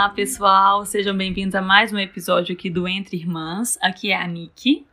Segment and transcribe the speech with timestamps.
[0.00, 3.78] Olá, pessoal, sejam bem-vindos a mais um episódio aqui do Entre Irmãs.
[3.82, 4.86] Aqui é a Nick.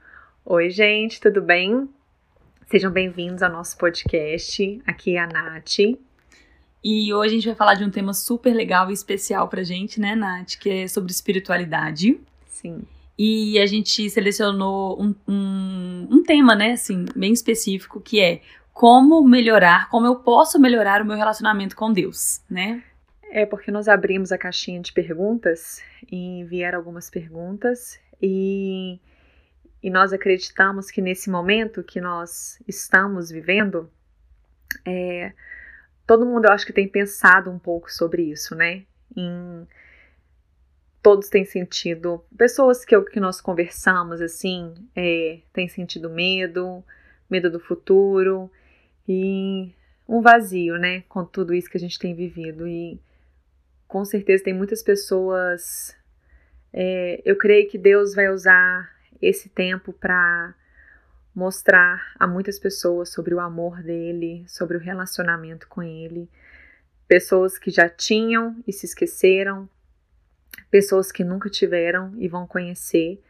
[0.43, 1.87] Oi, gente, tudo bem?
[2.69, 4.81] Sejam bem-vindos ao nosso podcast.
[4.85, 5.79] Aqui é a Nath.
[6.83, 9.97] E hoje a gente vai falar de um tema super legal e especial pra gente,
[9.97, 10.57] né, Nath?
[10.59, 12.19] Que é sobre espiritualidade.
[12.45, 12.81] Sim.
[13.17, 18.41] E a gente selecionou um, um, um tema, né, assim, bem específico, que é
[18.73, 22.83] como melhorar, como eu posso melhorar o meu relacionamento com Deus, né?
[23.29, 28.99] É porque nós abrimos a caixinha de perguntas e vieram algumas perguntas e,
[29.83, 33.91] e nós acreditamos que nesse momento que nós estamos vivendo,
[34.85, 35.33] é,
[36.05, 38.83] todo mundo eu acho que tem pensado um pouco sobre isso, né?
[39.15, 39.67] Em,
[41.01, 46.83] todos têm sentido, pessoas que, que nós conversamos assim, é, têm sentido medo,
[47.29, 48.51] medo do futuro
[49.07, 49.71] e
[50.07, 52.99] um vazio, né, com tudo isso que a gente tem vivido e
[53.87, 55.95] com certeza tem muitas pessoas.
[56.73, 60.53] É, eu creio que Deus vai usar esse tempo para
[61.33, 66.29] mostrar a muitas pessoas sobre o amor dele, sobre o relacionamento com ele.
[67.07, 69.69] Pessoas que já tinham e se esqueceram,
[70.69, 73.23] pessoas que nunca tiveram e vão conhecer,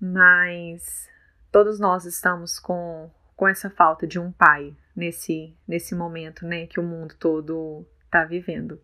[0.00, 1.08] mas
[1.52, 6.80] todos nós estamos com, com essa falta de um pai nesse, nesse momento né, que
[6.80, 8.80] o mundo todo está vivendo.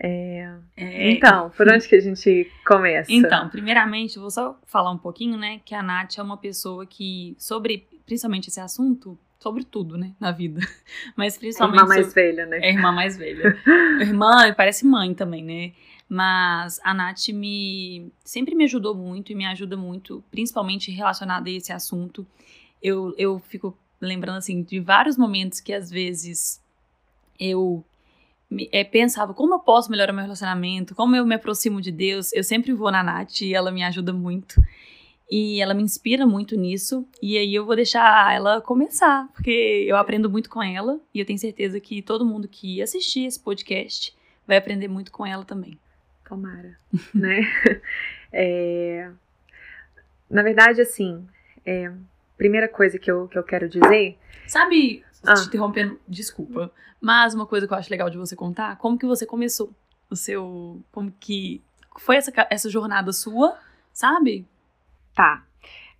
[0.00, 0.54] É...
[0.76, 1.10] É...
[1.10, 3.12] Então, por onde que a gente começa?
[3.12, 6.86] Então, primeiramente, eu vou só falar um pouquinho, né, que a Nath é uma pessoa
[6.86, 10.60] que, sobre principalmente esse assunto, sobre tudo, né, na vida,
[11.16, 11.80] mas principalmente...
[11.80, 12.58] É irmã mais velha, né?
[12.62, 13.58] É irmã mais velha.
[14.00, 15.72] irmã parece mãe também, né?
[16.08, 21.52] Mas a Nath me, sempre me ajudou muito e me ajuda muito, principalmente relacionada a
[21.52, 22.26] esse assunto.
[22.82, 26.62] Eu, eu fico lembrando, assim, de vários momentos que às vezes
[27.38, 27.84] eu
[28.72, 32.32] é, pensava como eu posso melhorar meu relacionamento, como eu me aproximo de Deus.
[32.32, 34.60] Eu sempre vou na Nath e ela me ajuda muito.
[35.30, 37.06] E ela me inspira muito nisso.
[37.20, 40.98] E aí eu vou deixar ela começar, porque eu aprendo muito com ela.
[41.12, 44.16] E eu tenho certeza que todo mundo que assistir esse podcast
[44.46, 45.78] vai aprender muito com ela também.
[46.26, 46.78] Tomara,
[47.14, 47.40] né?
[48.32, 49.10] É...
[50.30, 51.26] Na verdade, assim,
[51.64, 51.90] é...
[52.36, 54.16] primeira coisa que eu, que eu quero dizer.
[54.46, 55.34] Sabe, ah.
[55.34, 56.72] te interrompendo, desculpa.
[57.00, 59.72] Mas uma coisa que eu acho legal de você contar, como que você começou
[60.10, 60.82] o seu.
[60.90, 61.62] Como que
[61.98, 63.58] foi essa, essa jornada sua,
[63.92, 64.46] sabe?
[65.14, 65.44] Tá.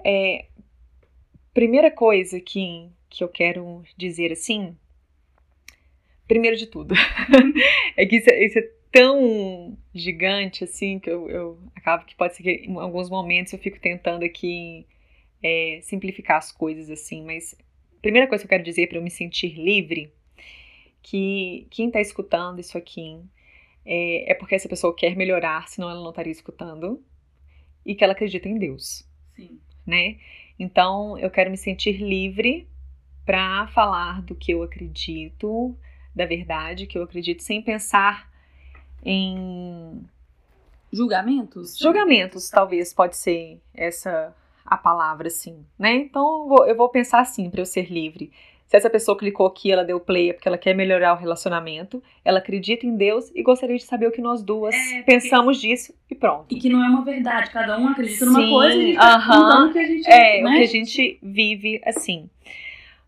[0.04, 0.46] É,
[1.52, 4.76] primeira coisa que, que eu quero dizer assim.
[6.26, 6.94] Primeiro de tudo,
[7.96, 12.36] é que isso, é, isso, é tão gigante assim que eu, eu acabo que pode
[12.36, 14.86] ser que em alguns momentos eu fico tentando aqui
[15.42, 17.54] é, simplificar as coisas assim, mas
[18.00, 20.12] primeira coisa que eu quero dizer para eu me sentir livre
[21.02, 23.18] que quem está escutando isso aqui
[23.90, 27.02] é, é, porque essa pessoa quer melhorar, senão ela não estaria escutando,
[27.86, 29.08] e que ela acredita em Deus.
[29.34, 29.58] Sim.
[29.86, 30.18] Né?
[30.58, 32.68] Então, eu quero me sentir livre
[33.24, 35.74] para falar do que eu acredito,
[36.14, 38.30] da verdade que eu acredito, sem pensar
[39.02, 40.04] em
[40.92, 41.78] julgamentos.
[41.78, 44.34] Julgamentos, talvez pode ser essa
[44.68, 45.94] a palavra, assim, né?
[45.94, 48.30] Então eu vou, eu vou pensar assim para eu ser livre.
[48.66, 52.02] Se essa pessoa clicou aqui, ela deu play é porque ela quer melhorar o relacionamento,
[52.22, 55.94] ela acredita em Deus e gostaria de saber o que nós duas é, pensamos disso
[56.10, 56.54] e pronto.
[56.54, 59.72] E que não é uma verdade, cada um acredita Sim, numa coisa e uh -huh,
[59.72, 60.50] que a gente É, né?
[60.50, 62.28] o que a gente vive assim.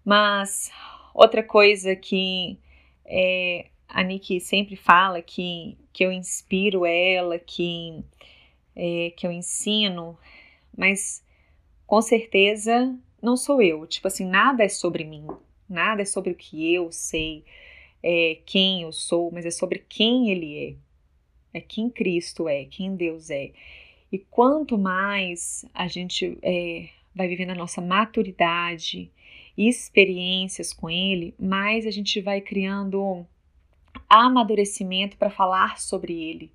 [0.02, 0.72] Mas
[1.14, 2.58] outra coisa que
[3.04, 8.02] é, a Nick sempre fala que, que eu inspiro ela, que,
[8.74, 10.16] é, que eu ensino,
[10.74, 11.22] mas
[11.90, 13.84] com certeza não sou eu.
[13.84, 15.26] Tipo assim, nada é sobre mim.
[15.68, 17.44] Nada é sobre o que eu sei,
[18.00, 20.76] é, quem eu sou, mas é sobre quem Ele
[21.52, 21.58] é.
[21.58, 23.50] É quem Cristo é, quem Deus é.
[24.12, 29.10] E quanto mais a gente é, vai vivendo a nossa maturidade
[29.58, 33.26] e experiências com Ele, mais a gente vai criando
[34.08, 36.52] amadurecimento para falar sobre Ele.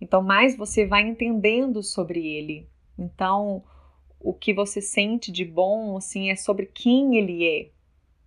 [0.00, 2.66] Então, mais você vai entendendo sobre Ele.
[2.98, 3.62] Então,
[4.24, 7.68] o que você sente de bom, assim, é sobre quem Ele é.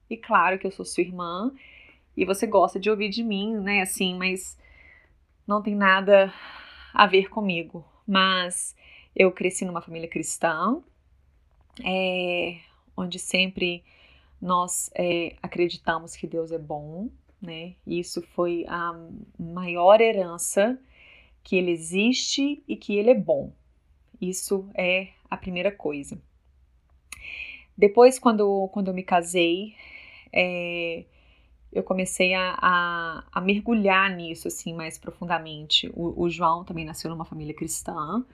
[0.08, 1.52] E claro que eu sou sua irmã
[2.16, 3.82] e você gosta de ouvir de mim, né?
[3.82, 4.56] Assim, mas
[5.46, 6.32] não tem nada
[6.94, 7.84] a ver comigo.
[8.08, 8.76] Mas
[9.16, 10.80] eu cresci numa família cristã,
[11.84, 12.60] é,
[12.96, 13.84] onde sempre
[14.40, 17.10] nós é, acreditamos que Deus é bom,
[17.42, 17.74] né?
[17.88, 18.94] Isso foi a
[19.38, 20.80] maior herança
[21.44, 23.52] que Ele existe e que Ele é bom.
[24.22, 26.20] Isso é a primeira coisa.
[27.78, 29.76] Depois, quando, quando eu me casei,
[30.34, 31.06] é,
[31.72, 35.90] eu comecei a, a, a mergulhar nisso assim mais profundamente.
[35.94, 38.26] O, o João também nasceu numa família cristã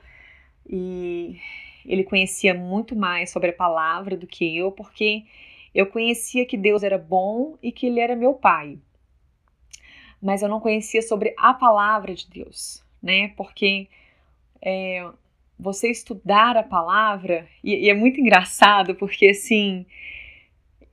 [0.68, 1.40] e
[1.86, 5.26] ele conhecia muito mais sobre a palavra do que eu, porque
[5.74, 8.80] eu conhecia que Deus era bom e que Ele era meu Pai.
[10.22, 13.30] Mas eu não conhecia sobre a palavra de Deus, né?
[13.30, 13.90] Porque
[14.62, 15.06] é,
[15.60, 19.86] você estudar a palavra, e, e é muito engraçado, porque assim,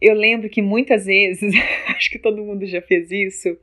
[0.01, 1.55] eu lembro que muitas vezes,
[1.97, 3.57] acho que todo mundo já fez isso,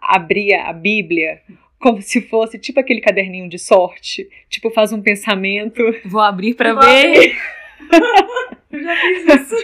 [0.00, 1.40] abria a Bíblia
[1.78, 5.82] como se fosse tipo aquele caderninho de sorte, tipo faz um pensamento.
[6.04, 7.36] Vou abrir para ver.
[8.72, 9.54] eu já fiz isso.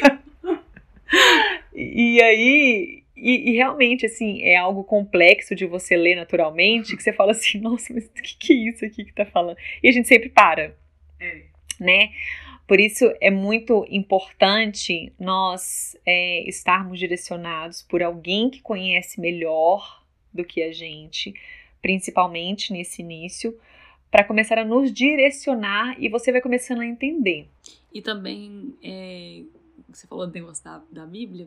[1.75, 7.13] e aí, e, e, realmente, assim, é algo complexo de você ler naturalmente, que você
[7.13, 9.57] fala assim, nossa, mas o que, que é isso aqui que tá falando?
[9.81, 10.75] E a gente sempre para,
[11.21, 11.43] é.
[11.79, 12.11] né?
[12.67, 20.03] Por isso é muito importante nós é, estarmos direcionados por alguém que conhece melhor
[20.33, 21.33] do que a gente,
[21.81, 23.57] principalmente nesse início,
[24.11, 27.49] para começar a nos direcionar e você vai começando a entender.
[27.95, 29.43] E também, é,
[29.89, 31.47] você falou do negócio da, da Bíblia,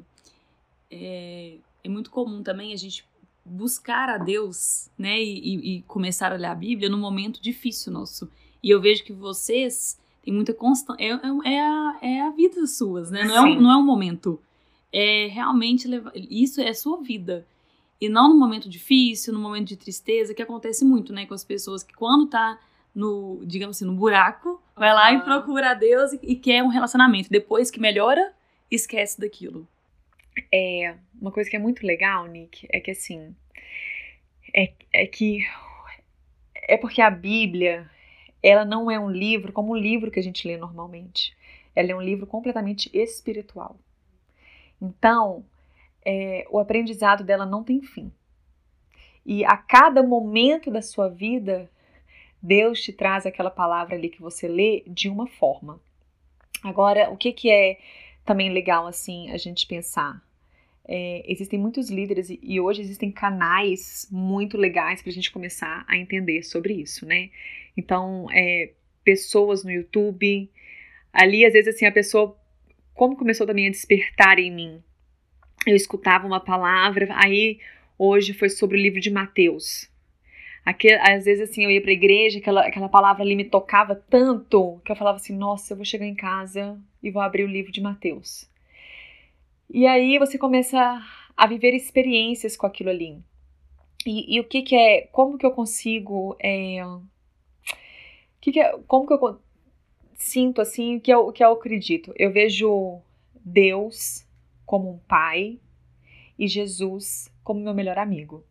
[0.89, 3.05] é, é muito comum também a gente
[3.45, 8.29] buscar a Deus, né, e, e, começar a ler a Bíblia no momento difícil nosso.
[8.61, 12.65] E eu vejo que vocês têm muita constância, é, é, é, a, é a vida
[12.65, 14.41] suas, né, não é, um, não é um momento.
[14.91, 17.45] É realmente, levar, isso é a sua vida.
[18.01, 21.43] E não no momento difícil, no momento de tristeza, que acontece muito, né, com as
[21.43, 22.59] pessoas que quando tá
[22.95, 26.69] no, digamos assim, no buraco, vai lá e procura a Deus e, e quer um
[26.69, 27.29] relacionamento.
[27.29, 28.33] Depois que melhora,
[28.71, 29.67] esquece daquilo.
[30.51, 33.35] É, uma coisa que é muito legal, Nick, é que assim,
[34.53, 35.45] é, é que
[36.67, 37.89] é porque a Bíblia,
[38.41, 41.35] ela não é um livro como o livro que a gente lê normalmente.
[41.75, 43.77] Ela é um livro completamente espiritual.
[44.81, 45.45] Então,
[46.03, 48.11] é, o aprendizado dela não tem fim.
[49.25, 51.69] E a cada momento da sua vida,
[52.41, 55.79] Deus te traz aquela palavra ali que você lê de uma forma.
[56.63, 57.79] Agora, o que, que é
[58.23, 60.24] também legal assim a gente pensar?
[60.87, 65.97] É, existem muitos líderes e, hoje existem canais muito legais para a gente começar a
[65.97, 67.31] entender sobre isso, né?
[67.75, 68.71] Então, é,
[69.03, 70.49] pessoas no YouTube,
[71.11, 72.37] ali às vezes assim a pessoa,
[72.93, 74.83] como começou também a despertar em mim,
[75.65, 77.59] eu escutava uma palavra, aí
[77.97, 79.89] hoje foi sobre o livro de Mateus.
[80.63, 83.95] Aquele, às vezes assim eu ia para a igreja, aquela, aquela palavra ali me tocava
[83.95, 87.47] tanto que eu falava assim: nossa, eu vou chegar em casa e vou abrir o
[87.47, 88.49] livro de Mateus.
[89.69, 91.01] E aí você começa
[91.35, 93.21] a viver experiências com aquilo ali.
[94.05, 96.77] E, e o que, que é, como que eu consigo, é,
[98.39, 99.39] que que é, como que eu
[100.13, 102.13] sinto assim, que eu, que eu acredito?
[102.15, 103.01] Eu vejo
[103.33, 104.25] Deus
[104.65, 105.59] como um pai
[106.37, 108.43] e Jesus como meu melhor amigo.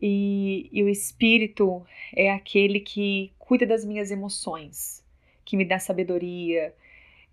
[0.00, 5.04] E, e, o Espírito é aquele que cuida das minhas emoções,
[5.44, 6.74] que me dá sabedoria,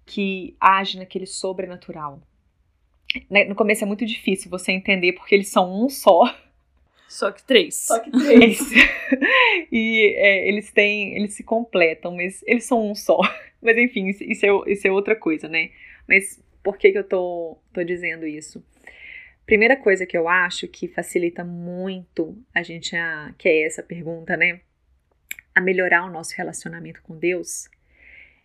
[0.05, 2.21] que age naquele sobrenatural.
[3.29, 6.35] Né, no começo é muito difícil você entender porque eles são um só.
[7.07, 7.75] Só que três.
[7.75, 8.59] Só que três.
[9.71, 13.19] e é, eles têm, eles se completam, mas eles são um só.
[13.61, 15.69] Mas enfim, isso é, isso é outra coisa, né?
[16.07, 18.65] Mas por que, que eu tô, tô dizendo isso?
[19.45, 24.35] Primeira coisa que eu acho que facilita muito a gente a, que é essa pergunta,
[24.35, 24.61] né?
[25.53, 27.69] A melhorar o nosso relacionamento com Deus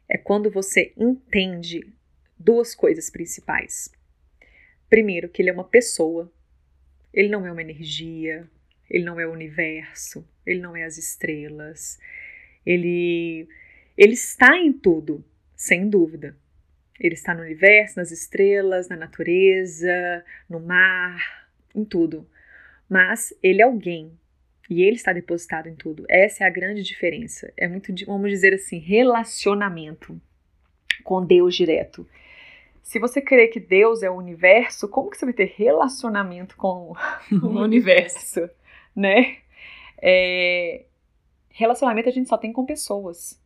[0.09, 1.87] é quando você entende
[2.39, 3.91] duas coisas principais.
[4.89, 6.33] Primeiro, que ele é uma pessoa,
[7.13, 8.49] ele não é uma energia,
[8.89, 11.99] ele não é o universo, ele não é as estrelas,
[12.65, 13.49] ele
[13.97, 15.25] ele está em tudo,
[15.55, 16.37] sem dúvida.
[17.01, 22.29] Ele está no universo, nas estrelas, na natureza, no mar, em tudo.
[22.89, 24.13] Mas ele é alguém
[24.69, 26.05] e ele está depositado em tudo.
[26.09, 27.53] Essa é a grande diferença.
[27.57, 30.21] É muito, vamos dizer assim, relacionamento
[31.05, 32.07] com Deus direto.
[32.87, 36.95] Se você crê que Deus é o universo, como que você vai ter relacionamento com
[37.33, 38.49] o universo,
[38.95, 39.39] né?
[39.99, 40.85] É,
[41.51, 43.43] relacionamento a gente só tem com pessoas.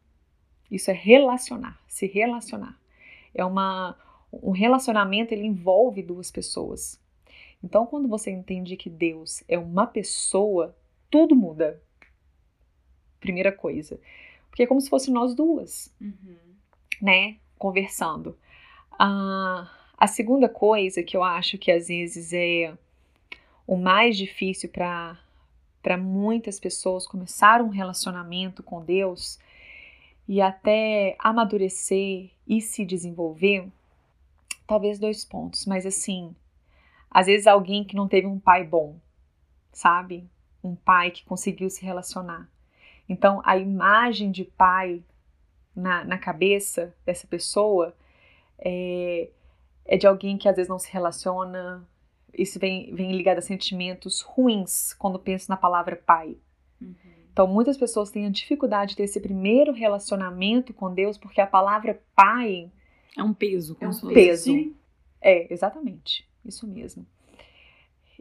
[0.71, 2.79] Isso é relacionar, se relacionar
[3.35, 3.97] é uma
[4.31, 7.01] um relacionamento ele envolve duas pessoas.
[7.65, 10.77] Então, quando você entende que Deus é uma pessoa,
[11.11, 11.83] tudo muda.
[13.19, 13.99] Primeira coisa.
[14.51, 16.37] Porque é como se fosse nós duas, uhum.
[17.01, 17.39] né?
[17.59, 18.39] Conversando.
[19.03, 19.67] Ah,
[19.97, 22.77] a segunda coisa que eu acho que às vezes é
[23.67, 25.17] o mais difícil para
[25.97, 29.39] muitas pessoas começar um relacionamento com Deus
[30.29, 33.67] e até amadurecer e se desenvolver,
[34.67, 36.37] talvez dois pontos, mas assim,
[37.11, 38.97] Às vezes alguém que não teve um pai bom,
[39.73, 40.29] sabe?
[40.63, 42.49] Um pai que conseguiu se relacionar.
[43.09, 45.03] Então, a imagem de pai
[45.75, 47.95] na, na cabeça dessa pessoa
[48.61, 49.31] é,
[49.85, 51.87] é de alguém que às vezes não se relaciona.
[52.33, 56.37] Isso vem, vem ligado a sentimentos ruins quando penso na palavra pai.
[56.81, 56.95] Uhum.
[57.33, 61.47] Então, muitas pessoas têm a dificuldade de ter esse primeiro relacionamento com Deus porque a
[61.47, 62.71] palavra pai
[63.17, 63.77] é um peso.
[63.81, 64.75] É um peso.
[65.21, 66.29] É, exatamente.
[66.45, 67.07] Isso mesmo.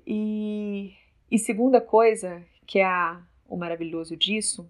[0.05, 0.93] E,
[1.29, 4.69] e segunda coisa, que é a, o maravilhoso disso,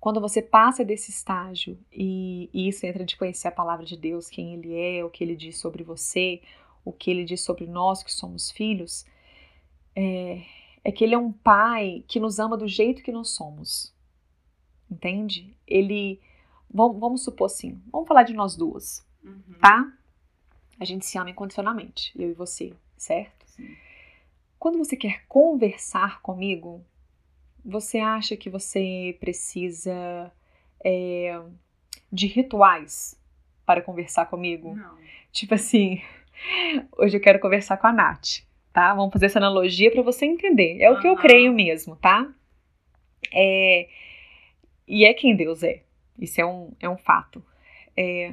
[0.00, 4.28] quando você passa desse estágio e, e, isso entra de conhecer a palavra de Deus,
[4.28, 6.40] quem Ele é, o que Ele diz sobre você,
[6.84, 9.04] o que Ele diz sobre nós que somos filhos,
[9.96, 10.42] é,
[10.84, 13.92] é que Ele é um Pai que nos ama do jeito que nós somos.
[14.90, 15.54] Entende?
[15.66, 16.20] Ele.
[16.70, 19.54] Vamos, vamos supor assim, vamos falar de nós duas, uhum.
[19.60, 19.90] tá?
[20.78, 23.46] A gente se ama incondicionalmente, eu e você, certo?
[23.46, 23.74] Sim.
[24.58, 26.84] Quando você quer conversar comigo,
[27.68, 30.32] você acha que você precisa
[30.82, 31.38] é,
[32.10, 33.20] de rituais
[33.66, 34.74] para conversar comigo?
[34.74, 34.96] Não.
[35.30, 36.00] Tipo assim,
[36.96, 38.40] hoje eu quero conversar com a Nath,
[38.72, 38.94] tá?
[38.94, 40.80] Vamos fazer essa analogia para você entender.
[40.80, 42.32] É o que eu creio mesmo, tá?
[43.30, 43.88] É,
[44.86, 45.82] e é quem Deus é.
[46.18, 47.44] Isso é um, é um fato.
[47.94, 48.32] É,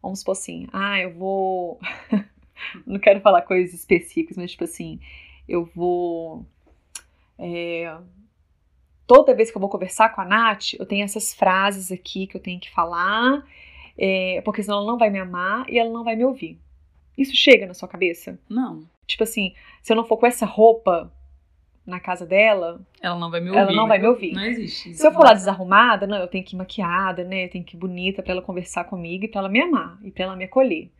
[0.00, 1.80] vamos supor assim, ah, eu vou.
[2.86, 5.00] Não quero falar coisas específicas, mas tipo assim,
[5.48, 6.46] eu vou.
[7.36, 7.98] É,
[9.06, 12.36] toda vez que eu vou conversar com a Nath, eu tenho essas frases aqui que
[12.36, 13.44] eu tenho que falar,
[13.96, 16.58] é, porque senão ela não vai me amar e ela não vai me ouvir.
[17.16, 18.38] Isso chega na sua cabeça?
[18.48, 18.84] Não.
[19.06, 21.10] Tipo assim, se eu não for com essa roupa
[21.86, 23.60] na casa dela, ela não vai me ouvir.
[23.60, 24.32] Ela não vai me ouvir.
[24.32, 24.92] Não existe.
[24.94, 27.44] Se eu for lá desarrumada, não, eu tenho que ir maquiada, né?
[27.44, 30.10] Eu tenho que ir bonita para ela conversar comigo e para ela me amar e
[30.10, 30.90] para ela me acolher.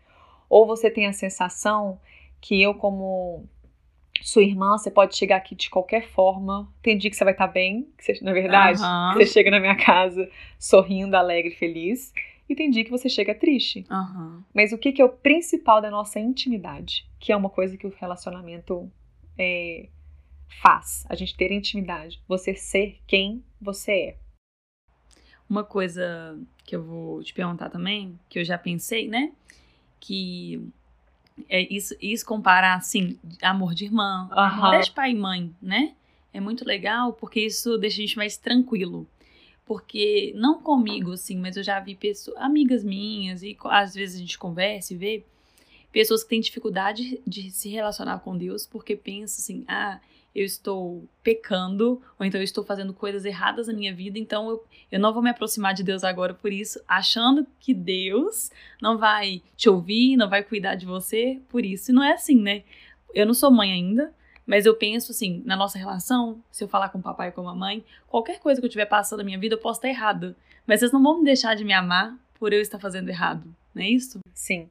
[0.49, 2.01] Ou você tem a sensação
[2.41, 3.45] que eu como
[4.23, 6.73] sua irmã, você pode chegar aqui de qualquer forma.
[6.83, 9.15] Tem dia que você vai estar tá bem, que você, na verdade, uhum.
[9.15, 12.13] você chega na minha casa sorrindo, alegre, feliz.
[12.49, 13.85] E tem dia que você chega triste.
[13.91, 14.43] Uhum.
[14.55, 17.09] Mas o que, que é o principal da nossa intimidade?
[17.19, 18.91] Que é uma coisa que o relacionamento
[19.37, 19.89] é,
[20.63, 21.05] faz.
[21.09, 22.23] A gente ter intimidade.
[22.29, 24.17] Você ser quem você é.
[25.49, 29.33] Uma coisa que eu vou te perguntar também, que eu já pensei, né?
[30.01, 30.61] Que
[31.49, 34.64] é isso, isso comparar, assim, amor de irmã, uhum.
[34.64, 35.95] até de pai e mãe, né?
[36.33, 39.07] É muito legal porque isso deixa a gente mais tranquilo.
[39.64, 44.19] Porque, não comigo, assim, mas eu já vi pessoas, amigas minhas, e às vezes a
[44.21, 45.25] gente conversa e vê
[45.90, 49.99] pessoas que têm dificuldade de se relacionar com Deus porque pensam assim, ah,
[50.37, 54.64] eu estou pecando, ou então eu estou fazendo coisas erradas na minha vida, então eu,
[54.93, 58.50] eu não vou me aproximar de Deus agora por isso, achando que Deus
[58.81, 61.90] não vai te ouvir, não vai cuidar de você por isso.
[61.90, 62.64] E não é assim, né?
[63.14, 64.12] Eu não sou mãe ainda,
[64.47, 67.40] mas eu penso assim, na nossa relação, se eu falar com o papai ou com
[67.40, 70.37] a mamãe, qualquer coisa que eu estiver passando na minha vida, eu posso estar errada.
[70.66, 73.43] Mas vocês não vão me deixar de me amar por eu estar fazendo errado,
[73.75, 74.21] não é isso?
[74.35, 74.69] Sim.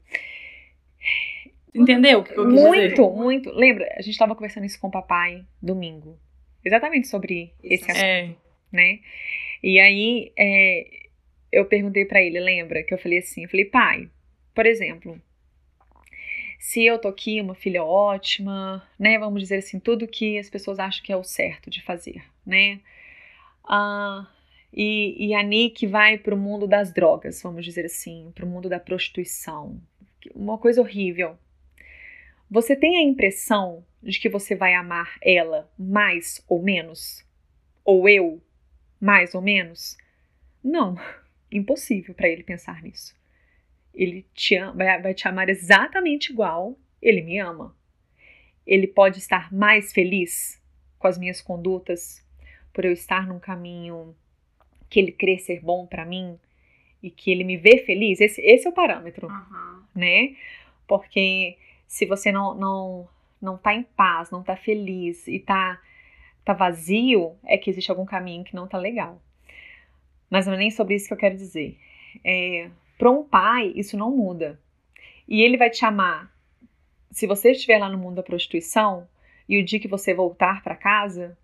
[1.75, 3.15] Entendeu o que eu quis muito, dizer?
[3.15, 3.51] Muito.
[3.51, 6.17] Lembra, a gente estava conversando isso com o papai domingo.
[6.63, 8.35] Exatamente sobre esse assunto, é.
[8.71, 8.99] né?
[9.61, 11.07] E aí, é,
[11.51, 12.83] eu perguntei para ele, lembra?
[12.83, 14.09] Que eu falei assim, eu falei, pai,
[14.53, 15.21] por exemplo,
[16.59, 19.19] se eu tô aqui, uma filha ótima, né?
[19.19, 22.79] Vamos dizer assim, tudo que as pessoas acham que é o certo de fazer, né?
[23.63, 24.27] Ah,
[24.73, 28.79] e, e a Nick vai pro mundo das drogas, vamos dizer assim, pro mundo da
[28.79, 29.79] prostituição.
[30.33, 31.37] Uma coisa horrível,
[32.55, 37.21] você tem a impressão de que você vai amar ela mais ou menos?
[37.83, 38.41] Ou eu
[38.99, 39.97] mais ou menos?
[40.63, 40.97] Não,
[41.51, 43.13] impossível para ele pensar nisso.
[43.93, 47.75] Ele te ama, vai te amar exatamente igual ele me ama.
[48.65, 50.57] Ele pode estar mais feliz
[50.97, 52.25] com as minhas condutas
[52.71, 54.15] por eu estar num caminho
[54.89, 56.39] que ele crê ser bom para mim
[57.03, 58.21] e que ele me vê feliz.
[58.21, 59.83] Esse, esse é o parâmetro, uhum.
[59.93, 60.37] né?
[60.87, 61.57] Porque
[61.87, 63.07] se você não não
[63.41, 65.79] não tá em paz, não tá feliz e tá
[66.43, 69.21] tá vazio, é que existe algum caminho que não tá legal.
[70.29, 71.77] Mas não é nem sobre isso que eu quero dizer.
[72.23, 74.59] É, para um pai, isso não muda.
[75.27, 76.31] E ele vai te chamar.
[77.11, 79.07] Se você estiver lá no mundo da prostituição
[79.49, 81.37] e o dia que você voltar para casa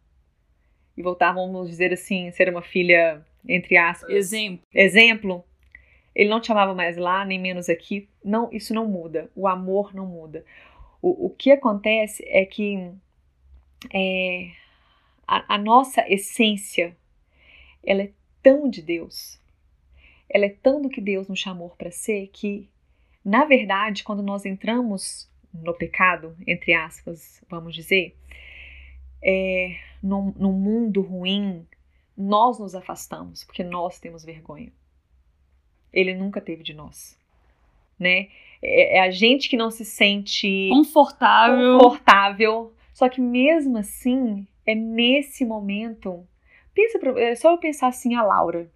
[0.95, 5.45] e voltar, vamos dizer assim, ser uma filha entre aspas, exemplo, exemplo,
[6.13, 8.07] ele não te chamava mais lá, nem menos aqui.
[8.23, 9.29] Não, isso não muda.
[9.35, 10.45] O amor não muda.
[11.01, 12.91] O, o que acontece é que
[13.93, 14.51] é,
[15.27, 16.95] a, a nossa essência,
[17.83, 18.11] ela é
[18.43, 19.39] tão de Deus,
[20.29, 22.69] ela é tão do que Deus nos chamou para ser, que,
[23.23, 28.15] na verdade, quando nós entramos no pecado, entre aspas, vamos dizer,
[29.23, 31.65] é, no mundo ruim,
[32.17, 34.71] nós nos afastamos porque nós temos vergonha.
[35.93, 37.17] Ele nunca teve de nós,
[37.99, 38.27] né?
[38.61, 41.79] É, é a gente que não se sente confortável.
[41.79, 42.73] confortável.
[42.93, 46.25] Só que mesmo assim, é nesse momento.
[46.73, 48.69] Pensa, é só eu pensar assim a Laura.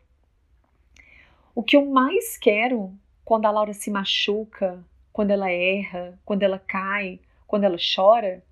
[1.53, 2.91] O que eu mais quero
[3.23, 8.43] quando a Laura se machuca, quando ela erra, quando ela cai, quando ela chora,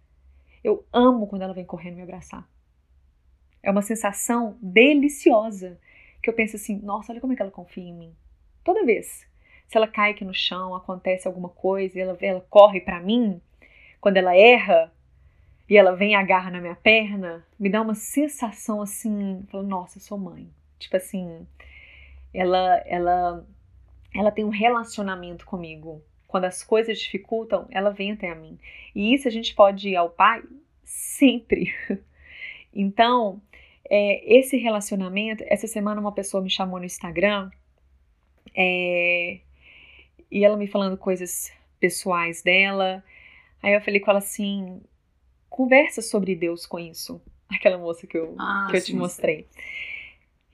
[0.64, 2.48] eu amo quando ela vem correndo me abraçar.
[3.62, 5.78] É uma sensação deliciosa
[6.22, 8.16] que eu penso assim, nossa, olha como é que ela confia em mim.
[8.64, 9.28] Toda vez.
[9.68, 13.42] Se ela cai aqui no chão, acontece alguma coisa, e ela, ela corre para mim,
[14.00, 14.92] quando ela erra,
[15.70, 19.98] e ela vem e agarra na minha perna, me dá uma sensação assim, falo, nossa,
[19.98, 20.50] eu sou mãe.
[20.78, 21.48] Tipo assim,
[22.34, 23.48] ela, ela,
[24.14, 26.02] ela tem um relacionamento comigo.
[26.28, 28.60] Quando as coisas dificultam, ela vem até mim.
[28.94, 30.44] E isso a gente pode ir ao pai
[30.84, 31.74] sempre.
[32.76, 33.40] Então,
[33.88, 37.52] é, esse relacionamento, essa semana uma pessoa me chamou no Instagram
[38.56, 39.40] é,
[40.32, 43.04] e ela me falando coisas pessoais dela.
[43.62, 44.82] Aí eu falei com ela assim:
[45.50, 47.22] conversa sobre Deus com isso.
[47.50, 49.48] Aquela moça que eu, ah, que eu te mostrei.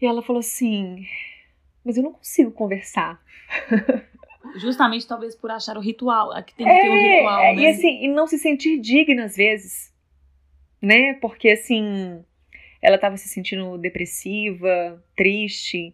[0.01, 1.06] E ela falou assim:
[1.84, 3.22] mas eu não consigo conversar.
[4.58, 7.62] Justamente, talvez por achar o ritual, que tem que é, ter um ritual, é, né?
[7.62, 9.94] E assim, e não se sentir digna às vezes,
[10.82, 11.13] né?
[11.15, 12.24] Porque assim,
[12.82, 15.94] ela estava se sentindo depressiva, triste,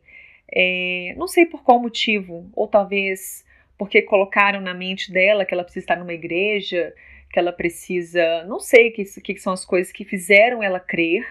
[0.51, 3.45] é, não sei por qual motivo, ou talvez
[3.77, 6.93] porque colocaram na mente dela que ela precisa estar numa igreja,
[7.31, 11.25] que ela precisa, não sei o que, que são as coisas que fizeram ela crer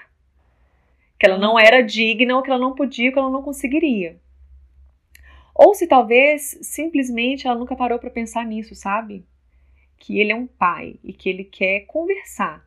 [1.18, 4.16] que ela não era digna, ou que ela não podia, ou que ela não conseguiria.
[5.54, 9.24] Ou se talvez simplesmente ela nunca parou para pensar nisso, sabe?
[9.96, 12.62] Que ele é um pai e que ele quer conversar.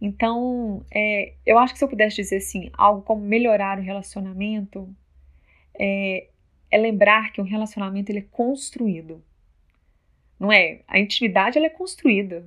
[0.00, 4.88] Então, é, eu acho que se eu pudesse dizer assim, algo como melhorar o relacionamento,
[5.82, 6.26] é,
[6.70, 9.24] é lembrar que um relacionamento ele é construído.
[10.38, 10.80] Não é?
[10.86, 12.44] A intimidade ela é construída.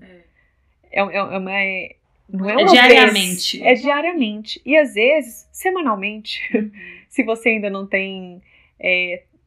[0.92, 1.96] É, é, é, é uma, é,
[2.30, 3.60] não é, é diariamente.
[3.60, 4.62] Vez, é diariamente.
[4.64, 6.40] E às vezes, semanalmente.
[6.56, 6.72] Uhum.
[7.10, 8.42] se você ainda não tem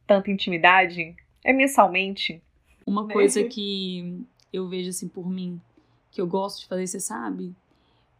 [0.07, 2.43] tanta intimidade, é mensalmente.
[2.85, 3.13] Uma né?
[3.13, 4.21] coisa que
[4.53, 5.61] eu vejo assim por mim,
[6.11, 7.55] que eu gosto de fazer, você sabe?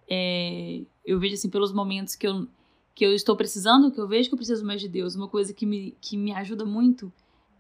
[0.09, 2.47] É, eu vejo assim pelos momentos que eu,
[2.97, 5.15] que eu estou precisando, que eu vejo que eu preciso mais de Deus.
[5.15, 7.13] Uma coisa que me, que me ajuda muito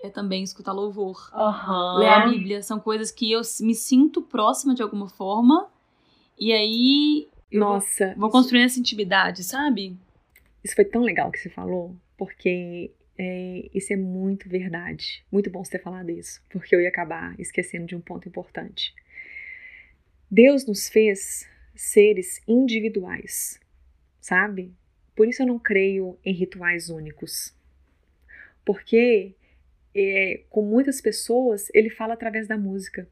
[0.02, 1.98] é também escutar louvor, uhum.
[1.98, 2.62] ler a Bíblia.
[2.62, 5.70] São coisas que eu me sinto próxima de alguma forma.
[6.38, 7.28] E aí.
[7.52, 8.06] Nossa.
[8.12, 9.94] Vou, vou construindo essa intimidade, sabe?
[10.64, 15.22] Isso foi tão legal que você falou, porque é, isso é muito verdade.
[15.30, 18.94] Muito bom você ter falado isso, porque eu ia acabar esquecendo de um ponto importante.
[20.30, 23.60] Deus nos fez seres individuais,
[24.18, 24.74] sabe?
[25.16, 27.52] Por isso eu não creio em rituais únicos.
[28.64, 29.34] Porque
[29.94, 33.08] é, com muitas pessoas ele fala através da música.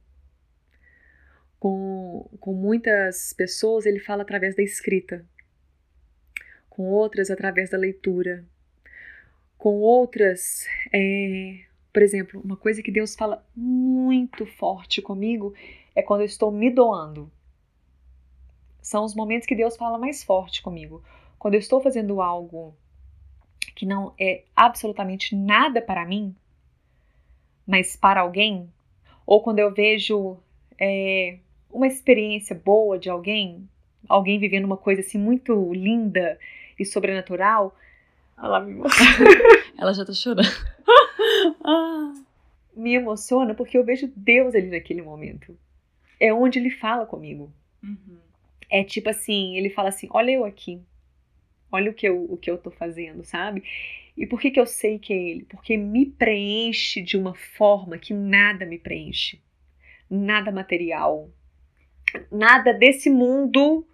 [1.58, 5.26] Com, com muitas pessoas ele fala através da escrita.
[6.68, 8.44] Com outras através da leitura
[9.64, 10.66] com outras.
[10.92, 15.54] É, por exemplo, uma coisa que Deus fala muito forte comigo
[15.94, 17.32] é quando eu estou me doando.
[18.82, 21.02] São os momentos que Deus fala mais forte comigo.
[21.44, 22.74] Quando eu estou fazendo algo
[23.76, 26.34] que não é absolutamente nada para mim,
[27.66, 28.72] mas para alguém,
[29.26, 30.38] ou quando eu vejo
[30.80, 31.36] é,
[31.70, 33.68] uma experiência boa de alguém,
[34.08, 36.40] alguém vivendo uma coisa assim muito linda
[36.78, 37.76] e sobrenatural,
[38.38, 39.30] ela me emociona.
[39.76, 40.48] Ela já tá chorando.
[42.74, 45.54] me emociona porque eu vejo Deus ali naquele momento.
[46.18, 47.52] É onde ele fala comigo.
[47.82, 48.16] Uhum.
[48.70, 50.80] É tipo assim, ele fala assim: olha eu aqui.
[51.74, 53.64] Olha o que eu, o que eu tô fazendo, sabe?
[54.16, 55.44] E por que, que eu sei que é ele?
[55.44, 59.40] Porque me preenche de uma forma que nada me preenche.
[60.08, 61.28] Nada material.
[62.30, 63.84] Nada desse mundo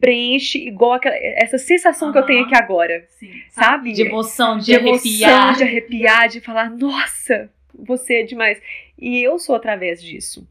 [0.00, 2.12] preenche igual aquela, essa sensação uhum.
[2.12, 3.06] que eu tenho aqui agora.
[3.10, 3.30] Sim.
[3.50, 3.92] Sabe?
[3.92, 5.30] De emoção, de, de arrepiar.
[5.30, 8.60] Emoção, de arrepiar, de falar, nossa, você é demais.
[8.98, 10.44] E eu sou através disso.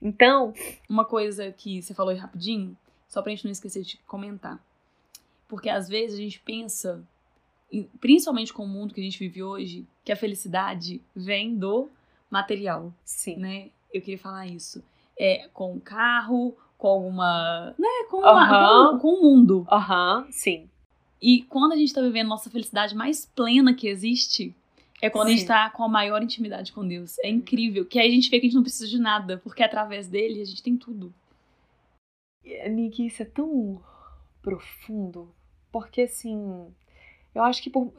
[0.00, 0.54] Então.
[0.88, 2.74] Uma coisa que você falou aí rapidinho,
[3.06, 4.58] só pra gente não esquecer de comentar.
[5.48, 7.02] Porque às vezes a gente pensa,
[8.00, 11.88] principalmente com o mundo que a gente vive hoje, que a felicidade vem do
[12.30, 12.92] material.
[13.02, 13.36] Sim.
[13.36, 13.70] Né?
[13.92, 14.84] Eu queria falar isso.
[15.18, 17.74] É com o carro, com uma.
[17.78, 19.66] né, com, uma, com, com o mundo.
[19.70, 20.68] Aham, sim.
[21.20, 24.54] E quando a gente tá vivendo nossa felicidade mais plena que existe,
[25.00, 25.34] É quando Sim.
[25.34, 27.18] a gente tá com a maior intimidade com Deus.
[27.20, 27.84] É incrível.
[27.86, 30.40] Que aí a gente vê que a gente não precisa de nada, porque através dele
[30.40, 31.12] a gente tem tudo.
[32.70, 33.80] Nick, isso é tão
[34.42, 35.28] profundo,
[35.70, 36.66] porque assim,
[37.34, 37.92] eu acho que por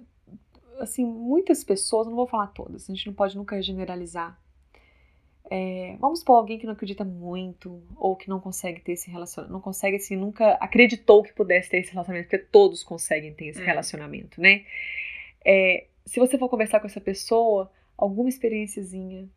[0.80, 4.40] assim, muitas pessoas, não vou falar todas, a gente não pode nunca generalizar.
[5.52, 9.52] É, vamos por alguém que não acredita muito ou que não consegue ter esse relacionamento,
[9.52, 13.62] não consegue assim, nunca acreditou que pudesse ter esse relacionamento, porque todos conseguem ter esse
[13.62, 13.66] é.
[13.66, 14.64] relacionamento, né?
[15.44, 19.28] É, se você for conversar com essa pessoa, alguma experiênciazinha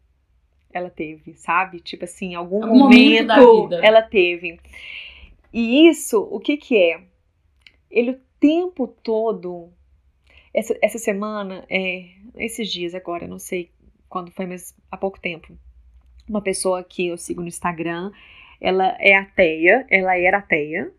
[0.73, 1.81] ela teve, sabe?
[1.81, 4.59] Tipo assim, algum, algum momento, momento ela teve.
[5.53, 7.03] E isso, o que que é?
[7.93, 9.71] Ele o tempo todo,
[10.53, 13.71] essa, essa semana, é, esses dias agora, não sei
[14.09, 15.57] quando foi, mas há pouco tempo,
[16.29, 18.11] uma pessoa que eu sigo no Instagram,
[18.61, 20.91] ela é ateia, ela era ateia,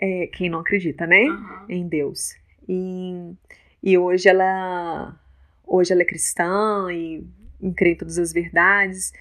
[0.00, 1.66] é, quem não acredita, né, uhum.
[1.68, 2.36] em Deus.
[2.68, 3.34] E,
[3.82, 5.18] e hoje ela,
[5.66, 7.26] hoje ela é cristã e
[7.76, 9.12] crê em todas as verdades.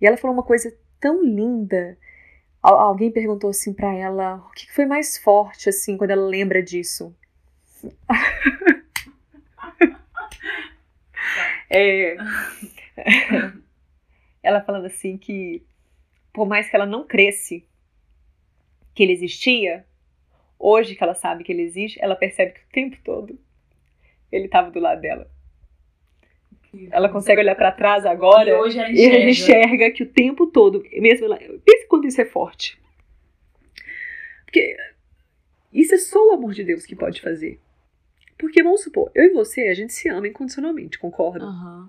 [0.00, 1.96] E ela falou uma coisa tão linda.
[2.62, 7.12] Alguém perguntou assim para ela o que foi mais forte assim quando ela lembra disso.
[11.68, 12.16] é,
[14.42, 15.66] ela falando assim que
[16.32, 17.66] por mais que ela não cresce
[18.94, 19.84] que ele existia,
[20.58, 23.36] hoje que ela sabe que ele existe, ela percebe que o tempo todo
[24.30, 25.28] ele estava do lado dela.
[26.90, 29.18] Ela consegue olhar para trás agora e, hoje ela enxerga.
[29.18, 32.80] e enxerga que o tempo todo, mesmo ela, pense quando isso é forte.
[34.44, 34.76] Porque
[35.72, 37.60] isso é só o amor de Deus que pode fazer.
[38.38, 41.44] Porque vamos supor, eu e você, a gente se ama incondicionalmente, concorda?
[41.44, 41.88] Uhum.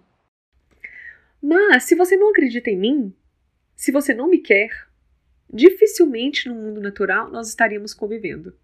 [1.42, 3.14] Mas se você não acredita em mim,
[3.76, 4.70] se você não me quer,
[5.52, 8.56] dificilmente no mundo natural nós estaríamos convivendo.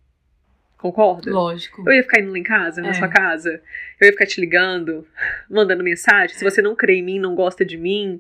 [0.80, 1.30] Concorda?
[1.30, 1.84] Lógico.
[1.86, 2.94] Eu ia ficar indo lá em casa, na é.
[2.94, 3.62] sua casa.
[4.00, 5.06] Eu ia ficar te ligando,
[5.50, 6.34] mandando mensagem.
[6.38, 8.18] Se você não crê em mim, não gosta de mim.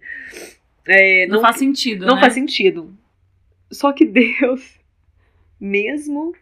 [0.85, 2.05] É, não, não, faz sentido.
[2.05, 2.21] Não né?
[2.21, 2.93] faz sentido.
[3.71, 4.77] Só que Deus,
[5.57, 6.35] mesmo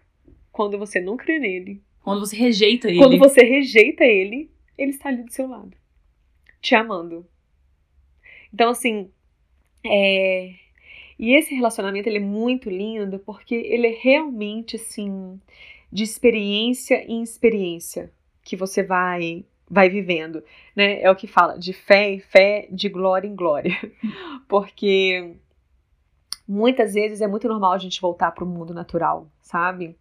[0.51, 1.83] quando você não crê nele.
[2.03, 2.97] Quando você rejeita ele.
[2.97, 5.77] Quando você rejeita ele, ele está ali do seu lado.
[6.59, 7.27] Te amando.
[8.51, 9.11] Então, assim.
[9.85, 10.51] É...
[11.19, 15.39] E esse relacionamento ele é muito lindo porque ele é realmente assim
[15.91, 18.11] de experiência em experiência
[18.43, 20.41] que você vai vai vivendo,
[20.73, 21.01] né?
[21.01, 23.75] É o que fala de fé em fé, de glória em glória.
[24.47, 25.35] Porque
[26.47, 29.97] muitas vezes é muito normal a gente voltar para o mundo natural, sabe?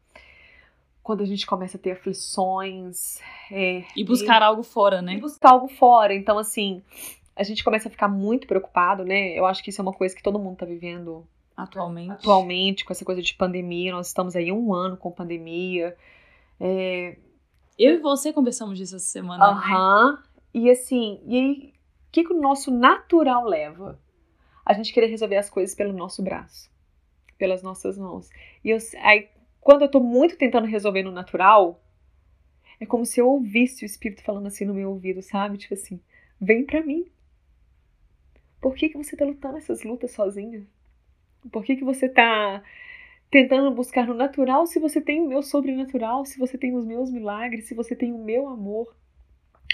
[1.03, 3.21] Quando a gente começa a ter aflições.
[3.51, 5.15] É, e buscar e, algo fora, né?
[5.15, 6.15] E buscar algo fora.
[6.15, 6.83] Então, assim,
[7.35, 9.37] a gente começa a ficar muito preocupado, né?
[9.37, 12.11] Eu acho que isso é uma coisa que todo mundo tá vivendo Atualmente.
[12.11, 15.97] Atualmente, com essa coisa de pandemia, nós estamos aí um ano com pandemia.
[16.61, 17.17] É...
[17.79, 19.47] Eu e você conversamos disso essa semana.
[19.47, 19.53] Né?
[19.53, 20.13] Aham.
[20.13, 20.23] Né?
[20.55, 21.75] E assim, e aí,
[22.09, 23.99] o que, que o nosso natural leva?
[24.65, 26.71] A gente querer resolver as coisas pelo nosso braço,
[27.39, 28.31] pelas nossas mãos.
[28.65, 29.29] E eu, aí,
[29.61, 31.83] quando eu tô muito tentando resolver no natural,
[32.81, 35.59] é como se eu ouvisse o Espírito falando assim no meu ouvido, sabe?
[35.59, 36.01] Tipo assim,
[36.41, 37.07] vem pra mim.
[38.61, 40.67] Por que, que você tá lutando essas lutas sozinha?
[41.51, 42.63] Por que, que você está
[43.31, 47.11] tentando buscar no natural se você tem o meu sobrenatural, se você tem os meus
[47.11, 48.97] milagres, se você tem o meu amor?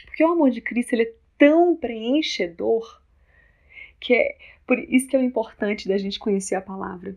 [0.05, 3.01] Porque o amor de Cristo ele é tão preenchedor
[3.99, 7.17] que é por isso que é o importante da gente conhecer a palavra.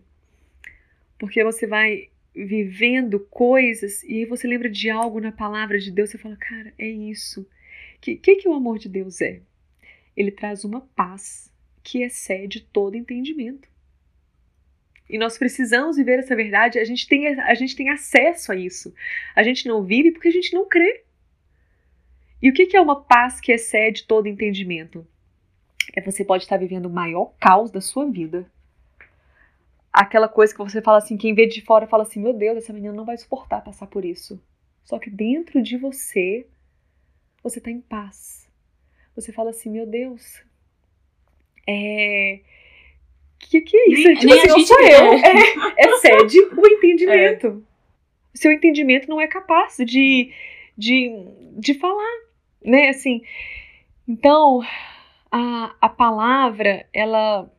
[1.18, 6.10] Porque você vai vivendo coisas e aí você lembra de algo na palavra de Deus,
[6.10, 7.42] você fala, cara, é isso.
[7.42, 9.42] O que, que, que o amor de Deus é?
[10.16, 13.70] Ele traz uma paz que excede todo entendimento.
[15.10, 16.80] E nós precisamos viver essa verdade.
[16.80, 18.94] A gente tem, a gente tem acesso a isso.
[19.36, 21.04] A gente não vive porque a gente não crê.
[22.42, 25.08] E o que é uma paz que excede todo entendimento?
[25.94, 28.50] É você pode estar vivendo o maior caos da sua vida.
[29.94, 32.74] Aquela coisa que você fala assim, quem vê de fora fala assim: meu Deus, essa
[32.74, 34.42] menina não vai suportar passar por isso.
[34.84, 36.46] Só que dentro de você,
[37.42, 38.50] você está em paz.
[39.16, 40.44] Você fala assim: meu Deus,
[41.68, 42.42] é
[43.50, 44.08] que que é isso?
[44.08, 45.14] Nem, tipo nem assim, não sou eu.
[45.14, 47.48] É, excede o entendimento.
[47.48, 48.38] É.
[48.38, 50.32] Seu entendimento não é capaz de,
[50.78, 51.12] de,
[51.58, 52.22] de falar,
[52.64, 52.90] né?
[52.90, 53.22] Assim,
[54.08, 54.62] então,
[55.32, 57.50] a, a palavra, ela,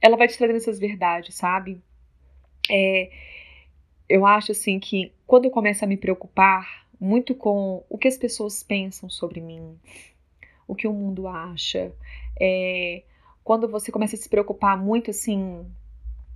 [0.00, 1.80] ela vai te trazendo essas verdades, sabe?
[2.70, 3.10] É,
[4.08, 8.16] eu acho, assim, que quando eu começo a me preocupar muito com o que as
[8.16, 9.78] pessoas pensam sobre mim,
[10.66, 11.92] o que o mundo acha,
[12.40, 13.02] é,
[13.48, 15.64] quando você começa a se preocupar muito assim,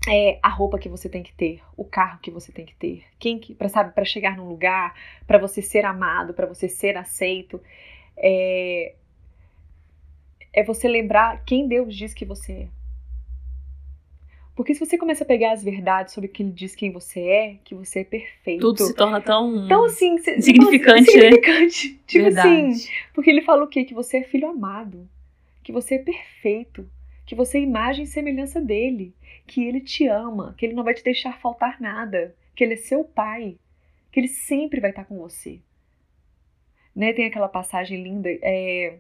[0.09, 3.05] é, a roupa que você tem que ter, o carro que você tem que ter,
[3.19, 4.95] quem que, para sabe, para chegar num lugar,
[5.27, 7.61] para você ser amado, para você ser aceito,
[8.17, 8.95] é,
[10.55, 12.69] é você lembrar quem Deus diz que você é.
[14.57, 17.21] Porque se você começa a pegar as verdades sobre o que ele diz quem você
[17.21, 18.63] é, que você é perfeito.
[18.63, 19.67] Tudo se torna tão.
[19.67, 20.17] Então, assim.
[20.17, 21.89] Significante, então, significante.
[21.91, 21.99] Né?
[22.07, 22.49] Tipo Verdade.
[22.49, 22.89] assim.
[23.13, 23.85] Porque ele fala o quê?
[23.85, 25.07] Que você é filho amado.
[25.63, 26.89] Que você é perfeito.
[27.25, 29.15] Que você é imagem e semelhança dele.
[29.47, 30.55] Que ele te ama.
[30.57, 32.35] Que ele não vai te deixar faltar nada.
[32.55, 33.57] Que ele é seu pai.
[34.11, 35.61] Que ele sempre vai estar com você.
[36.95, 37.13] Né?
[37.13, 38.29] Tem aquela passagem linda.
[38.43, 38.99] É,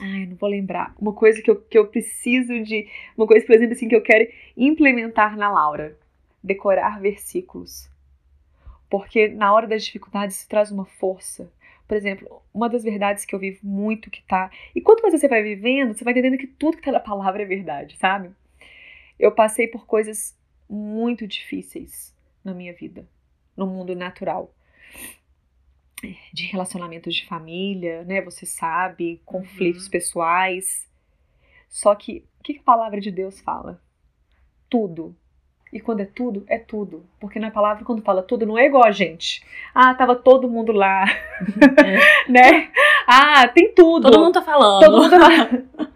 [0.00, 0.94] Ai, não vou lembrar.
[0.98, 2.88] Uma coisa que eu, que eu preciso de.
[3.16, 5.96] Uma coisa, por exemplo, assim, que eu quero implementar na Laura:
[6.42, 7.90] decorar versículos.
[8.88, 11.52] Porque na hora das dificuldades isso traz uma força.
[11.90, 14.48] Por exemplo, uma das verdades que eu vivo muito que tá.
[14.72, 17.42] E quanto mais você vai vivendo, você vai entendendo que tudo que tá na palavra
[17.42, 18.30] é verdade, sabe?
[19.18, 23.04] Eu passei por coisas muito difíceis na minha vida,
[23.56, 24.54] no mundo natural
[26.32, 28.22] de relacionamentos de família, né?
[28.22, 29.90] Você sabe, conflitos Uhum.
[29.90, 30.88] pessoais.
[31.68, 33.82] Só que o que a palavra de Deus fala?
[34.68, 35.16] Tudo.
[35.72, 37.04] E quando é tudo, é tudo.
[37.20, 39.44] Porque na palavra, quando fala tudo, não é igual a gente.
[39.72, 41.04] Ah, tava todo mundo lá.
[42.28, 42.70] né?
[43.06, 44.10] Ah, tem tudo.
[44.10, 44.84] Todo mundo tá falando.
[44.84, 45.88] Todo mundo lá.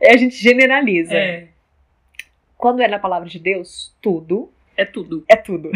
[0.00, 1.14] É, a gente generaliza.
[1.14, 1.48] É,
[2.56, 5.24] Quando é na palavra de Deus, tudo é tudo.
[5.28, 5.70] é tudo.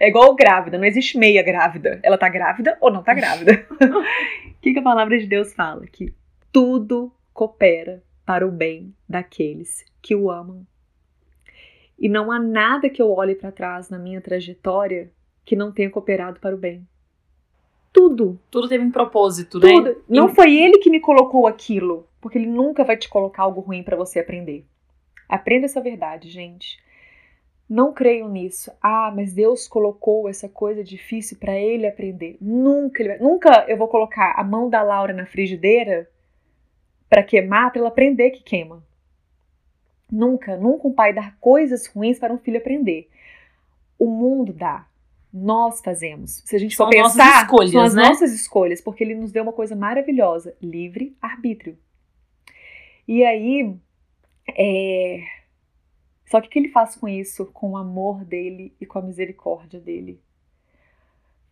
[0.00, 2.00] É igual grávida, não existe meia grávida.
[2.02, 3.66] Ela tá grávida ou não tá grávida.
[3.70, 5.86] O que, que a palavra de Deus fala?
[5.86, 6.12] Que
[6.52, 10.66] tudo coopera para o bem daqueles que o amam.
[11.98, 15.10] E não há nada que eu olhe para trás na minha trajetória
[15.44, 16.86] que não tenha cooperado para o bem.
[17.92, 19.66] Tudo, Tudo teve um propósito, né?
[19.72, 20.04] tudo.
[20.08, 23.82] Não foi ele que me colocou aquilo, porque ele nunca vai te colocar algo ruim
[23.82, 24.66] para você aprender.
[25.28, 26.78] Aprenda essa verdade, gente.
[27.68, 28.70] Não creio nisso.
[28.82, 32.36] Ah, mas Deus colocou essa coisa difícil para ele aprender.
[32.40, 36.08] Nunca, ele vai- nunca eu vou colocar a mão da Laura na frigideira
[37.08, 38.84] para queimar, para ela aprender que queima.
[40.10, 43.08] Nunca, nunca um pai dá coisas ruins para um filho aprender.
[43.98, 44.86] O mundo dá.
[45.32, 46.42] Nós fazemos.
[46.46, 48.08] Se a gente São for nossas pensar, escolhas, são as né?
[48.08, 51.76] nossas escolhas, porque ele nos deu uma coisa maravilhosa, livre arbítrio.
[53.06, 53.76] E aí,
[54.56, 55.24] é...
[56.26, 57.46] só que o que ele faz com isso?
[57.46, 60.20] Com o amor dele e com a misericórdia dele.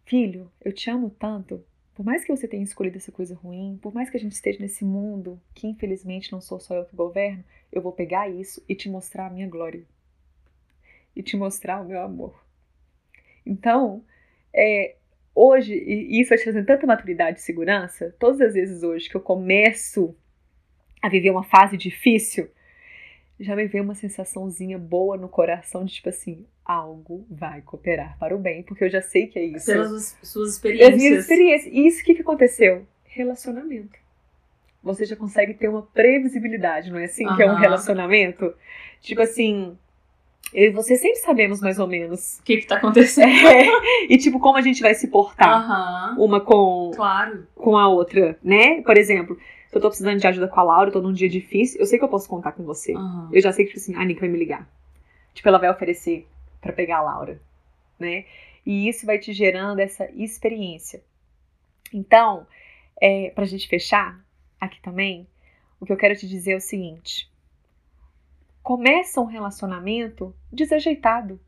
[0.07, 1.65] Filho, eu te amo tanto.
[1.95, 4.59] Por mais que você tenha escolhido essa coisa ruim, por mais que a gente esteja
[4.59, 8.75] nesse mundo que infelizmente não sou só eu que governo, eu vou pegar isso e
[8.75, 9.85] te mostrar a minha glória.
[11.15, 12.45] E te mostrar o meu amor.
[13.47, 14.05] Então,
[14.53, 14.97] é,
[15.35, 19.17] hoje, e isso vai te trazendo tanta maturidade e segurança, todas as vezes hoje que
[19.17, 20.17] eu começo
[21.01, 22.51] a viver uma fase difícil,
[23.39, 28.35] já me vem uma sensaçãozinha boa no coração de tipo assim, algo vai cooperar para
[28.35, 29.67] o bem, porque eu já sei que é isso.
[29.67, 30.97] Pelas suas As experiências.
[30.97, 31.73] minhas experiências.
[31.73, 32.87] E isso o que, que aconteceu?
[33.05, 33.99] Relacionamento.
[34.83, 37.27] Você já consegue ter uma previsibilidade, não é assim?
[37.37, 38.55] Que é um relacionamento.
[39.01, 39.77] Tipo assim,
[40.53, 42.39] eu e você sempre sabemos mais ou menos.
[42.39, 43.29] O que que tá acontecendo?
[43.49, 46.17] É, e tipo, como a gente vai se portar Aham.
[46.19, 47.47] uma com, Claro.
[47.55, 48.83] com a outra, né?
[48.83, 51.81] Por exemplo, se eu tô precisando de ajuda com a Laura, tô num dia difícil,
[51.81, 52.93] eu sei que eu posso contar com você.
[52.95, 53.31] Aham.
[53.33, 54.69] Eu já sei que, tipo assim, a Nick vai me ligar.
[55.33, 56.27] Tipo, ela vai oferecer
[56.65, 57.39] pra pegar a Laura,
[57.99, 58.25] né?
[58.65, 61.03] E isso vai te gerando essa experiência.
[61.93, 62.47] Então,
[63.01, 64.19] é, pra gente fechar
[64.59, 65.29] aqui também,
[65.79, 67.31] o que eu quero te dizer é o seguinte.
[68.63, 71.39] Começa um relacionamento desajeitado,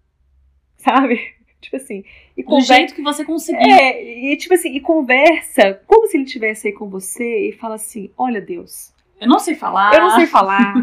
[0.77, 1.35] sabe?
[1.59, 2.05] Tipo assim,
[2.37, 2.75] e Do conversa...
[2.75, 3.59] jeito que você conseguir.
[3.69, 7.75] É, e tipo assim, e conversa como se ele estivesse aí com você e fala
[7.77, 9.93] assim: Olha, Deus, Eu não sei falar.
[9.95, 10.75] eu não sei falar,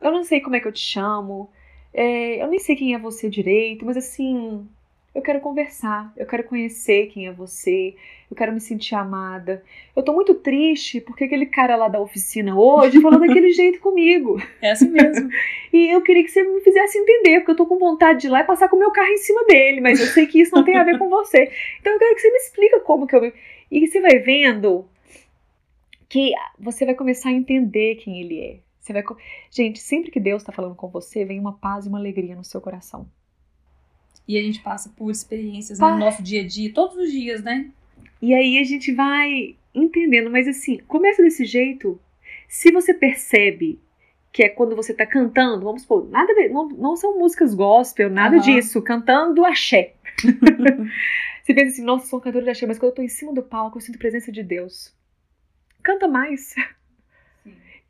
[0.00, 1.48] eu não sei como é que eu te chamo,
[1.94, 4.66] é, eu nem sei quem é você direito, mas assim,
[5.14, 7.94] eu quero conversar, eu quero conhecer quem é você,
[8.30, 9.62] eu quero me sentir amada.
[9.94, 14.40] Eu tô muito triste porque aquele cara lá da oficina hoje falou daquele jeito comigo.
[14.60, 15.28] É assim mesmo.
[15.72, 18.30] E eu queria que você me fizesse entender, porque eu tô com vontade de ir
[18.30, 20.54] lá e passar com o meu carro em cima dele, mas eu sei que isso
[20.54, 21.50] não tem a ver com você.
[21.80, 23.32] Então eu quero que você me explica como que eu.
[23.70, 24.84] E você vai vendo
[26.10, 28.56] que você vai começar a entender quem ele é.
[28.82, 29.04] Você vai.
[29.48, 32.42] Gente, sempre que Deus tá falando com você, vem uma paz e uma alegria no
[32.42, 33.08] seu coração.
[34.26, 35.92] E a gente passa por experiências Pá.
[35.92, 37.70] no nosso dia a dia, todos os dias, né?
[38.20, 42.00] E aí a gente vai entendendo, mas assim, começa desse jeito.
[42.48, 43.80] Se você percebe
[44.32, 48.36] que é quando você tá cantando, vamos supor, nada não, não são músicas gospel, nada
[48.36, 48.44] Aham.
[48.44, 49.94] disso, cantando axé.
[51.42, 53.42] você pensa assim, nossa, sou cantora de axé, mas quando eu tô em cima do
[53.42, 54.92] palco, eu sinto a presença de Deus.
[55.82, 56.54] Canta mais.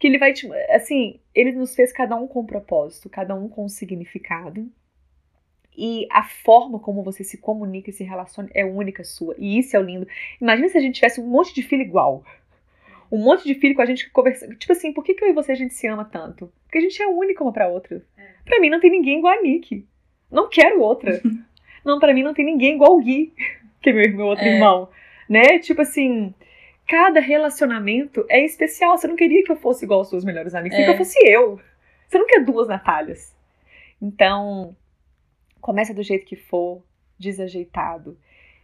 [0.03, 0.53] Que ele vai te.
[0.71, 4.69] Assim, ele nos fez cada um com um propósito, cada um com um significado.
[5.79, 9.37] E a forma como você se comunica e se relaciona é única sua.
[9.38, 10.09] E isso é o lindo.
[10.41, 12.25] Imagina se a gente tivesse um monte de filho igual.
[13.12, 14.57] um monte de filho com a gente conversando.
[14.57, 16.53] Tipo assim, por que, que eu e você a gente se ama tanto?
[16.65, 18.05] Porque a gente é única uma pra outra.
[18.19, 18.27] É.
[18.45, 19.87] Pra mim não tem ninguém igual a Nick.
[20.29, 21.23] Não quero outra.
[21.87, 23.33] não, pra mim não tem ninguém igual o Gui,
[23.81, 24.53] que é meu, meu outro é.
[24.53, 24.88] irmão.
[25.29, 25.61] Né?
[25.61, 26.35] Tipo assim,
[26.93, 28.99] cada relacionamento é especial.
[28.99, 30.85] Você não queria que eu fosse igual aos seus melhores amigos, é.
[30.85, 31.59] que eu fosse eu.
[32.07, 33.35] Você não quer duas Natálias.
[34.01, 34.77] Então,
[35.59, 36.83] começa do jeito que for,
[37.19, 38.19] desajeitado.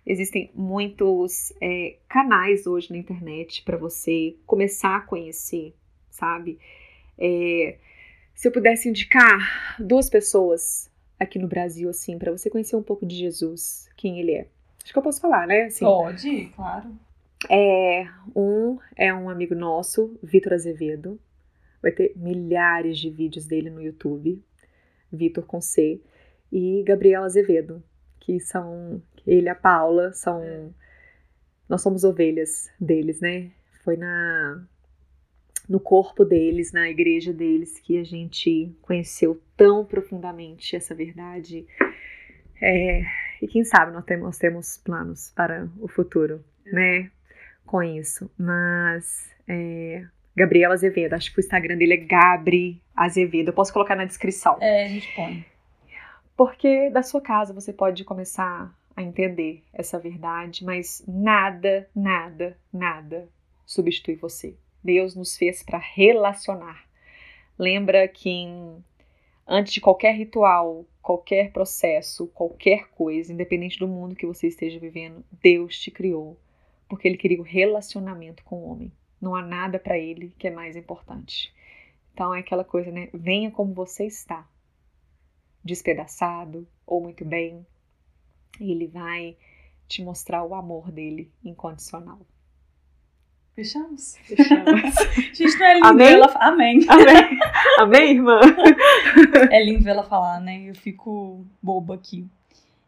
[0.04, 5.74] Existem muitos é, canais hoje na internet para você começar a conhecer,
[6.10, 6.58] sabe?
[7.16, 7.78] É,
[8.34, 13.06] se eu pudesse indicar duas pessoas aqui no Brasil, assim, para você conhecer um pouco
[13.06, 14.46] de Jesus, quem ele é.
[14.84, 15.62] Acho que eu posso falar, né?
[15.62, 17.07] Assim, Pode, claro.
[17.48, 18.06] É,
[18.36, 21.18] um é um amigo nosso, Vitor Azevedo.
[21.80, 24.42] Vai ter milhares de vídeos dele no YouTube.
[25.10, 26.00] Vitor com C.
[26.52, 27.82] E Gabriela Azevedo,
[28.20, 30.74] que são ele e a Paula são
[31.68, 33.50] nós somos ovelhas deles, né?
[33.84, 34.64] Foi na
[35.68, 41.66] no corpo deles, na igreja deles que a gente conheceu tão profundamente essa verdade.
[42.60, 43.02] É,
[43.42, 47.10] e quem sabe nós temos, nós temos planos para o futuro, né?
[47.68, 48.30] Com isso.
[48.38, 50.02] Mas é,
[50.34, 53.48] Gabriela Azevedo, acho que o Instagram dele é Gabri Azevedo.
[53.48, 54.56] Eu posso colocar na descrição.
[54.58, 55.44] É, a gente põe.
[56.34, 63.28] Porque da sua casa você pode começar a entender essa verdade, mas nada, nada, nada
[63.66, 64.56] substitui você.
[64.82, 66.86] Deus nos fez para relacionar.
[67.58, 68.82] Lembra que em,
[69.46, 75.22] antes de qualquer ritual, qualquer processo, qualquer coisa, independente do mundo que você esteja vivendo,
[75.42, 76.38] Deus te criou
[76.88, 78.92] porque ele queria o relacionamento com o homem.
[79.20, 81.52] Não há nada para ele que é mais importante.
[82.14, 83.08] Então é aquela coisa, né?
[83.12, 84.46] Venha como você está
[85.64, 87.66] despedaçado ou muito bem,
[88.60, 89.36] ele vai
[89.86, 92.20] te mostrar o amor dele incondicional.
[93.54, 94.16] Fechamos?
[94.18, 94.94] Fechamos.
[95.34, 96.12] Gente, não é lindo Amém?
[96.12, 96.86] ela Amém.
[96.88, 97.38] Amém.
[97.78, 98.40] Amém, irmã?
[99.50, 100.62] É lindo ela falar, né?
[100.68, 102.24] Eu fico boba aqui.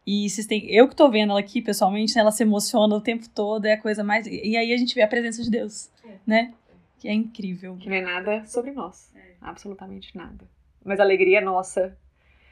[0.07, 3.01] E vocês têm, eu que tô vendo ela aqui pessoalmente, né, ela se emociona o
[3.01, 4.27] tempo todo, é a coisa mais.
[4.27, 6.15] E aí a gente vê a presença de Deus, é.
[6.27, 6.55] né?
[6.99, 7.77] Que é incrível.
[7.77, 9.11] Que não é nada sobre nós.
[9.15, 9.21] É.
[9.41, 10.45] Absolutamente nada.
[10.85, 11.97] Mas a alegria é nossa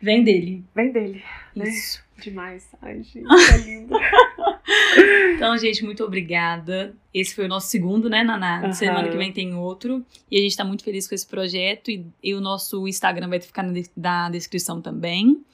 [0.01, 0.65] Vem dele.
[0.75, 1.23] Vem dele.
[1.55, 1.69] Né?
[1.69, 1.99] Isso.
[2.17, 2.23] Né?
[2.23, 2.69] Demais.
[2.81, 3.95] Ai, gente, é lindo.
[5.35, 6.95] então, gente, muito obrigada.
[7.13, 8.63] Esse foi o nosso segundo, né, Naná?
[8.65, 8.73] Uhum.
[8.73, 10.05] Semana que vem tem outro.
[10.31, 11.91] E a gente tá muito feliz com esse projeto.
[11.91, 15.45] E, e o nosso Instagram vai ficar na, na descrição também.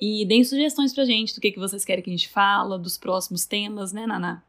[0.00, 2.98] E deem sugestões pra gente do que, que vocês querem que a gente fala, dos
[2.98, 4.42] próximos temas, né, Naná?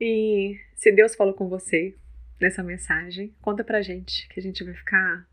[0.00, 1.94] E se Deus falou com você
[2.40, 5.26] nessa mensagem, conta pra gente, que a gente vai ficar.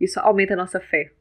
[0.00, 1.12] Isso aumenta a nossa fé,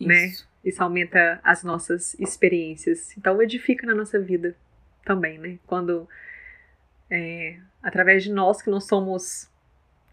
[0.00, 0.26] né?
[0.26, 0.44] Isso.
[0.44, 0.52] né?
[0.64, 3.16] Isso aumenta as nossas experiências.
[3.16, 4.56] Então, edifica na nossa vida
[5.04, 5.58] também, né?
[5.66, 6.08] Quando,
[7.10, 9.50] é, através de nós que não somos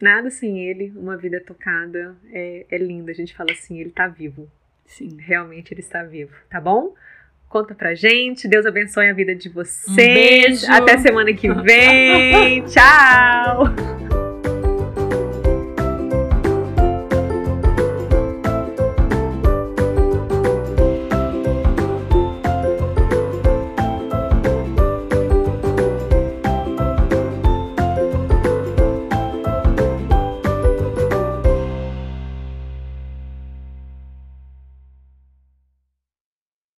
[0.01, 3.11] nada sem Ele, uma vida tocada é, é linda.
[3.11, 4.49] A gente fala assim: Ele está vivo.
[4.89, 5.17] Sim.
[5.19, 6.93] Realmente Ele está vivo, tá bom?
[7.47, 8.47] Conta pra gente.
[8.47, 9.87] Deus abençoe a vida de vocês.
[9.87, 10.71] Um beijo.
[10.71, 12.63] Até semana que vem.
[12.69, 14.18] Tchau!